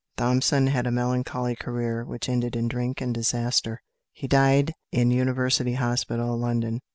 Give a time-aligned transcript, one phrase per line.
[0.17, 3.83] Thomson had a melancholy career which ended in drink and disaster.
[4.11, 6.81] He died in University Hospital, London.